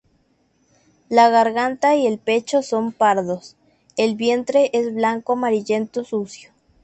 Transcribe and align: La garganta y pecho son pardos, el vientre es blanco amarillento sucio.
La 1.09 1.29
garganta 1.29 1.95
y 1.95 2.17
pecho 2.17 2.63
son 2.63 2.91
pardos, 2.91 3.55
el 3.97 4.15
vientre 4.15 4.71
es 4.73 4.91
blanco 4.95 5.33
amarillento 5.33 6.03
sucio. 6.03 6.51